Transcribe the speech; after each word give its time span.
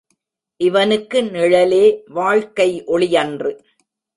இவனுக்கு 0.59 1.19
நிழலே 1.23 1.83
வாழ்க்கை, 2.09 2.69
ஒளியன்று! 2.85 3.53